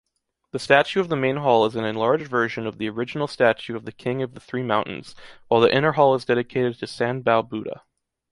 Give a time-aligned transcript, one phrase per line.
[0.49, 3.85] The statue of the main hall is an enlarged version of the original statue of
[3.85, 5.13] the king of the three mountains,
[5.47, 7.83] while the inner hall is dedicated to the Sanbao Buddha.